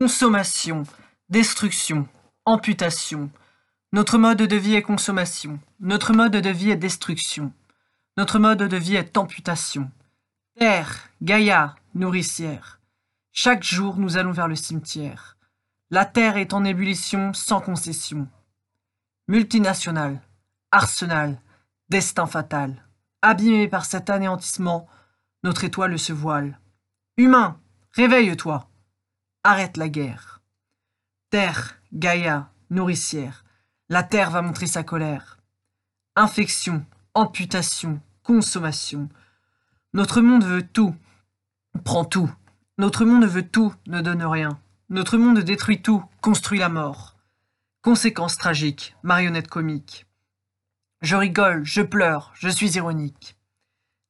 [0.00, 0.84] Consommation,
[1.28, 2.08] destruction,
[2.46, 3.30] amputation.
[3.92, 5.60] Notre mode de vie est consommation.
[5.78, 7.52] Notre mode de vie est destruction.
[8.16, 9.90] Notre mode de vie est amputation.
[10.58, 12.80] Terre, Gaïa, nourricière.
[13.32, 15.36] Chaque jour, nous allons vers le cimetière.
[15.90, 18.26] La terre est en ébullition sans concession.
[19.28, 20.22] Multinationale,
[20.70, 21.42] arsenal,
[21.90, 22.86] destin fatal.
[23.20, 24.88] Abîmé par cet anéantissement,
[25.44, 26.58] notre étoile se voile.
[27.18, 27.60] Humain,
[27.92, 28.66] réveille-toi.
[29.42, 30.42] Arrête la guerre.
[31.30, 33.44] Terre, Gaïa, nourricière,
[33.88, 35.38] la terre va montrer sa colère.
[36.14, 36.84] Infection,
[37.14, 39.08] amputation, consommation.
[39.94, 40.94] Notre monde veut tout,
[41.84, 42.30] prend tout.
[42.76, 44.60] Notre monde veut tout, ne donne rien.
[44.90, 47.16] Notre monde détruit tout, construit la mort.
[47.80, 50.06] Conséquences tragiques, marionnette comique.
[51.00, 53.38] Je rigole, je pleure, je suis ironique.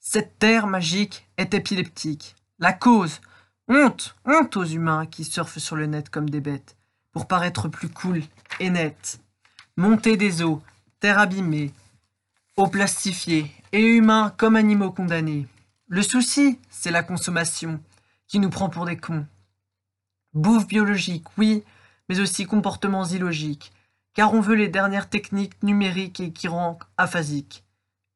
[0.00, 2.34] Cette terre magique est épileptique.
[2.58, 3.20] La cause,
[3.70, 6.76] Honte, honte aux humains qui surfent sur le net comme des bêtes,
[7.12, 8.22] pour paraître plus cool
[8.60, 9.20] et net.
[9.76, 10.62] Montée des eaux,
[11.00, 11.74] terre abîmée,
[12.56, 15.46] eau plastifiée, et humains comme animaux condamnés.
[15.86, 17.78] Le souci, c'est la consommation,
[18.26, 19.26] qui nous prend pour des cons.
[20.32, 21.62] Bouffe biologique, oui,
[22.08, 23.70] mais aussi comportements illogiques,
[24.14, 27.64] car on veut les dernières techniques numériques et qui rendent aphasiques.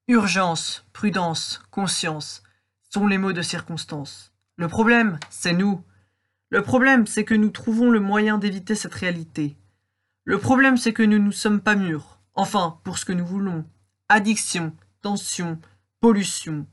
[0.09, 2.43] Urgence, prudence, conscience
[2.89, 4.32] sont les mots de circonstance.
[4.57, 5.83] Le problème, c'est nous.
[6.51, 9.57] Le problème, c'est que nous trouvons le moyen d'éviter cette réalité.
[10.25, 12.21] Le problème, c'est que nous ne sommes pas mûrs.
[12.35, 13.65] Enfin, pour ce que nous voulons.
[14.09, 15.59] Addiction, tension,
[16.01, 16.67] pollution.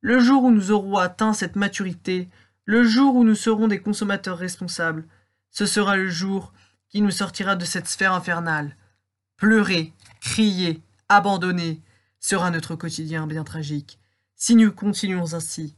[0.00, 2.28] Le jour où nous aurons atteint cette maturité,
[2.64, 5.06] le jour où nous serons des consommateurs responsables,
[5.50, 6.52] ce sera le jour
[6.88, 8.76] qui nous sortira de cette sphère infernale.
[9.36, 11.82] Pleurer, crier, abandonner
[12.20, 13.98] sera notre quotidien bien tragique,
[14.36, 15.77] si nous continuons ainsi.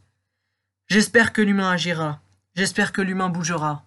[0.90, 2.20] J'espère que l'humain agira.
[2.56, 3.84] J'espère que l'humain bougera.